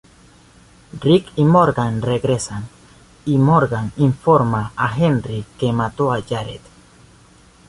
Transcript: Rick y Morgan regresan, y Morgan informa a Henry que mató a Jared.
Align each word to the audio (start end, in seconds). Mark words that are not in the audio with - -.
Rick 1.03 1.31
y 1.35 1.43
Morgan 1.45 2.01
regresan, 2.01 2.67
y 3.23 3.37
Morgan 3.37 3.93
informa 3.97 4.73
a 4.75 4.89
Henry 4.97 5.45
que 5.59 5.71
mató 5.71 6.11
a 6.11 6.23
Jared. 6.23 6.61